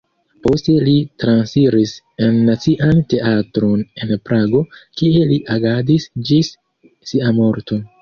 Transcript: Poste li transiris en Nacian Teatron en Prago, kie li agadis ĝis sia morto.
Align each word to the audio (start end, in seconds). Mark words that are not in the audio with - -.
Poste 0.45 0.73
li 0.87 0.95
transiris 1.23 1.91
en 2.29 2.39
Nacian 2.49 3.03
Teatron 3.15 3.87
en 4.07 4.17
Prago, 4.31 4.65
kie 4.99 5.31
li 5.35 5.41
agadis 5.61 6.13
ĝis 6.33 6.55
sia 7.15 7.41
morto. 7.43 7.85